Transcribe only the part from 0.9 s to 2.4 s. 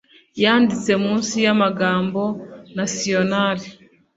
munsi y amagambo